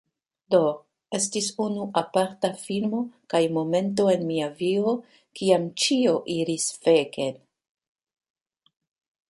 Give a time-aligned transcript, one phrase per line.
[0.53, 0.59] Do,
[1.17, 3.01] estis unu aparta filmo
[3.33, 4.95] kaj momento en mia vivo
[5.41, 7.39] kiam ĉio iris feken